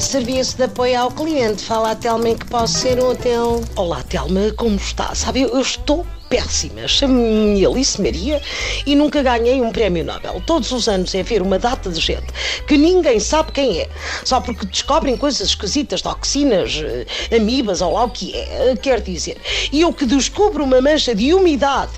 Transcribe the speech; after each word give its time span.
Serviço 0.00 0.56
de 0.56 0.64
apoio 0.64 0.98
ao 0.98 1.10
cliente. 1.10 1.62
Fala 1.62 1.90
a 1.90 1.94
Telma 1.94 2.34
que 2.34 2.46
posso 2.46 2.78
ser 2.78 2.98
útil. 2.98 3.62
Olá, 3.76 4.02
Telma, 4.02 4.50
como 4.56 4.76
está? 4.76 5.14
Sabe, 5.14 5.42
eu 5.42 5.60
estou 5.60 6.06
péssima. 6.30 6.86
Chamo-me 6.86 7.66
Alice 7.66 8.00
Maria 8.00 8.40
e 8.86 8.94
nunca 8.94 9.20
ganhei 9.20 9.60
um 9.60 9.72
prémio 9.72 10.04
Nobel. 10.04 10.40
Todos 10.46 10.70
os 10.70 10.88
anos 10.88 11.12
é 11.14 11.24
ver 11.24 11.42
uma 11.42 11.58
data 11.58 11.90
de 11.90 12.00
gente 12.00 12.28
que 12.66 12.78
ninguém 12.78 13.18
sabe 13.18 13.50
quem 13.50 13.80
é, 13.80 13.88
só 14.24 14.40
porque 14.40 14.64
descobrem 14.64 15.16
coisas 15.16 15.48
esquisitas, 15.48 16.00
toxinas, 16.00 16.80
eh, 16.82 17.36
amibas 17.36 17.82
ou 17.82 17.94
lá 17.94 18.04
o 18.04 18.10
que 18.10 18.34
é. 18.34 18.76
Quer 18.80 19.00
dizer, 19.00 19.36
e 19.72 19.80
eu 19.80 19.92
que 19.92 20.06
descubro 20.06 20.62
uma 20.62 20.80
mancha 20.80 21.14
de 21.14 21.34
umidade 21.34 21.90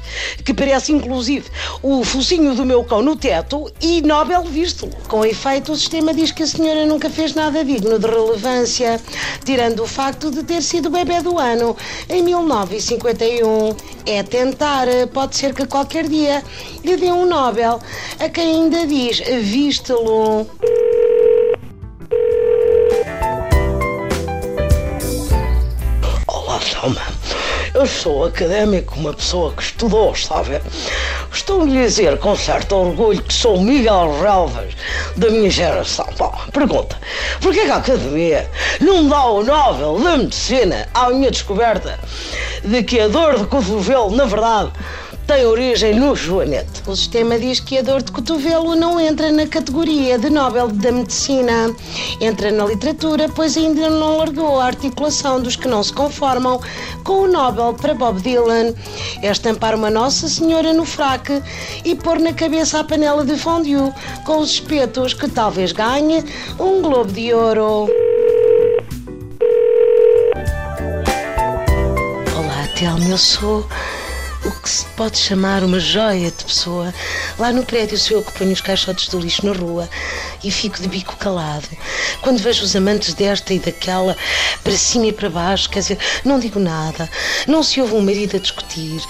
que 0.44 0.54
parece 0.54 0.92
inclusive 0.92 1.50
o 1.82 2.02
focinho 2.02 2.54
do 2.54 2.64
meu 2.64 2.82
cão 2.84 3.02
no 3.02 3.14
teto 3.14 3.70
e 3.80 4.00
Nobel 4.00 4.44
visto. 4.44 4.88
Com 5.08 5.26
efeito, 5.26 5.72
o 5.72 5.76
sistema 5.76 6.14
diz 6.14 6.32
que 6.32 6.42
a 6.42 6.46
senhora 6.46 6.86
nunca 6.86 7.10
fez 7.10 7.34
nada 7.34 7.62
digno 7.62 7.98
de 7.98 8.06
relevância, 8.06 8.98
tirando 9.44 9.82
o 9.82 9.86
facto 9.86 10.30
de 10.30 10.42
ter 10.42 10.62
sido 10.62 10.88
bebê 10.88 11.20
do 11.20 11.38
ano 11.38 11.76
em 12.08 12.22
1951. 12.22 13.76
É 14.06 14.21
tentar, 14.22 14.86
pode 15.12 15.36
ser 15.36 15.54
que 15.54 15.66
qualquer 15.66 16.08
dia 16.08 16.42
lhe 16.84 16.96
dê 16.96 17.10
um 17.12 17.26
Nobel 17.26 17.80
a 18.18 18.28
quem 18.28 18.62
ainda 18.62 18.86
diz 18.86 19.20
viste-lo. 19.20 20.46
Olá, 26.26 26.58
Thelma. 26.58 27.22
Eu 27.74 27.86
sou 27.86 28.26
académico, 28.26 29.00
uma 29.00 29.14
pessoa 29.14 29.52
que 29.54 29.62
estudou, 29.62 30.14
sabe? 30.14 30.60
Estou 31.32 31.62
a 31.62 31.66
dizer 31.66 32.18
com 32.18 32.36
certo 32.36 32.76
orgulho 32.76 33.22
que 33.22 33.32
sou 33.32 33.58
Miguel 33.58 34.20
Relvas 34.20 34.74
da 35.16 35.30
minha 35.30 35.50
geração. 35.50 36.06
Bom, 36.18 36.32
pergunta: 36.52 36.98
porquê 37.40 37.64
que 37.64 37.70
a 37.70 37.76
Academia 37.76 38.50
não 38.78 39.08
dá 39.08 39.24
o 39.24 39.42
Nobel 39.42 39.98
da 40.00 40.18
Medicina 40.18 40.86
à 40.92 41.08
minha 41.08 41.30
descoberta 41.30 41.98
de 42.64 42.82
que 42.82 43.00
a 43.00 43.08
dor 43.08 43.38
de 43.38 43.46
cotovelo, 43.46 44.10
na 44.10 44.24
verdade, 44.24 44.72
tem 45.26 45.46
origem 45.46 45.94
no 45.94 46.14
joanete. 46.14 46.82
O 46.86 46.96
sistema 46.96 47.38
diz 47.38 47.60
que 47.60 47.78
a 47.78 47.82
dor 47.82 48.02
de 48.02 48.10
cotovelo 48.10 48.74
não 48.74 49.00
entra 49.00 49.30
na 49.30 49.46
categoria 49.46 50.18
de 50.18 50.28
Nobel 50.30 50.68
da 50.68 50.92
Medicina. 50.92 51.74
Entra 52.20 52.50
na 52.50 52.66
literatura, 52.66 53.28
pois 53.28 53.56
ainda 53.56 53.88
não 53.88 54.18
largou 54.18 54.60
a 54.60 54.66
articulação 54.66 55.40
dos 55.40 55.56
que 55.56 55.68
não 55.68 55.82
se 55.82 55.92
conformam 55.92 56.60
com 57.04 57.22
o 57.22 57.28
Nobel 57.28 57.74
para 57.74 57.94
Bob 57.94 58.20
Dylan. 58.20 58.74
É 59.22 59.30
estampar 59.30 59.74
uma 59.74 59.90
Nossa 59.90 60.28
Senhora 60.28 60.72
no 60.72 60.84
fraque 60.84 61.42
e 61.84 61.94
pôr 61.94 62.18
na 62.18 62.32
cabeça 62.32 62.80
a 62.80 62.84
panela 62.84 63.24
de 63.24 63.36
fondue 63.36 63.92
com 64.24 64.38
os 64.38 64.50
espetos 64.50 65.14
que 65.14 65.28
talvez 65.28 65.72
ganhe 65.72 66.24
um 66.58 66.82
Globo 66.82 67.12
de 67.12 67.32
Ouro. 67.32 68.11
Telma, 72.82 73.04
eu 73.04 73.16
sou 73.16 73.64
o 74.44 74.50
que 74.50 74.68
se 74.68 74.84
pode 74.96 75.18
chamar 75.18 75.62
uma 75.62 75.78
joia 75.78 76.30
de 76.30 76.44
pessoa. 76.44 76.92
Lá 77.38 77.52
no 77.52 77.64
prédio 77.64 77.96
sou 77.96 78.18
eu 78.18 78.22
que 78.22 78.32
ponho 78.32 78.52
os 78.52 78.60
caixotes 78.60 79.08
do 79.08 79.18
lixo 79.18 79.46
na 79.46 79.52
rua 79.52 79.88
e 80.42 80.50
fico 80.50 80.80
de 80.80 80.88
bico 80.88 81.16
calado. 81.16 81.68
Quando 82.20 82.38
vejo 82.38 82.64
os 82.64 82.74
amantes 82.74 83.14
desta 83.14 83.54
e 83.54 83.58
daquela 83.58 84.16
para 84.64 84.72
cima 84.72 85.06
e 85.06 85.12
para 85.12 85.30
baixo, 85.30 85.70
quer 85.70 85.80
dizer, 85.80 85.98
não 86.24 86.38
digo 86.38 86.58
nada, 86.58 87.08
não 87.46 87.62
se 87.62 87.80
ouve 87.80 87.94
um 87.94 88.00
marido 88.00 88.36
a 88.36 88.40
discutir 88.40 89.02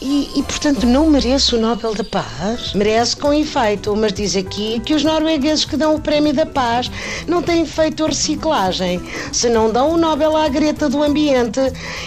e, 0.00 0.30
e 0.36 0.42
portanto 0.42 0.86
não 0.86 1.10
mereço 1.10 1.56
o 1.56 1.60
Nobel 1.60 1.94
da 1.94 2.04
Paz. 2.04 2.72
Merece 2.74 3.16
com 3.16 3.32
efeito, 3.32 3.94
mas 3.96 4.12
diz 4.12 4.36
aqui 4.36 4.80
que 4.80 4.94
os 4.94 5.02
noruegueses 5.02 5.64
que 5.64 5.76
dão 5.76 5.94
o 5.94 6.00
Prémio 6.00 6.32
da 6.32 6.46
Paz 6.46 6.90
não 7.26 7.42
têm 7.42 7.66
feito 7.66 8.06
reciclagem. 8.06 9.00
Se 9.32 9.48
não 9.48 9.70
dão 9.70 9.92
o 9.92 9.96
Nobel 9.96 10.36
à 10.36 10.48
Greta 10.48 10.88
do 10.88 11.02
Ambiente, 11.02 11.60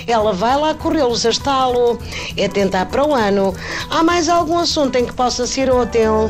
ela 0.07 0.33
vai 0.33 0.57
lá 0.57 0.73
corrê-los 0.73 1.25
a 1.25 1.29
estalo. 1.29 1.99
É 2.37 2.47
tentar 2.61 2.85
para 2.85 3.03
o 3.03 3.15
ano. 3.15 3.55
Há 3.89 4.03
mais 4.03 4.29
algum 4.29 4.59
assunto 4.59 4.95
em 4.95 5.05
que 5.05 5.13
possa 5.13 5.47
ser 5.47 5.71
útil? 5.73 6.29